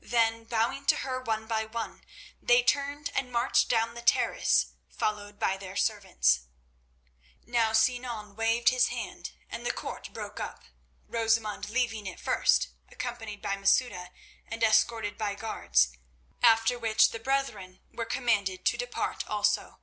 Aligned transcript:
Then, 0.00 0.44
bowing 0.44 0.86
to 0.86 0.96
her 0.96 1.20
one 1.20 1.46
by 1.46 1.66
one, 1.66 2.02
they 2.40 2.62
turned 2.62 3.10
and 3.14 3.30
marched 3.30 3.68
down 3.68 3.92
the 3.92 4.00
terrace 4.00 4.68
followed 4.88 5.38
by 5.38 5.58
their 5.58 5.76
servants. 5.76 6.46
Now 7.44 7.74
Sinan 7.74 8.34
waved 8.34 8.70
his 8.70 8.86
hand 8.88 9.32
and 9.50 9.66
the 9.66 9.70
court 9.70 10.10
broke 10.14 10.40
up, 10.40 10.62
Rosamund 11.06 11.68
leaving 11.68 12.06
it 12.06 12.18
first, 12.18 12.68
accompanied 12.88 13.42
by 13.42 13.56
Masouda 13.58 14.10
and 14.46 14.64
escorted 14.64 15.18
by 15.18 15.34
guards, 15.34 15.88
after 16.42 16.78
which 16.78 17.10
the 17.10 17.18
brethren 17.20 17.80
were 17.92 18.06
commanded 18.06 18.64
to 18.64 18.78
depart 18.78 19.26
also. 19.28 19.80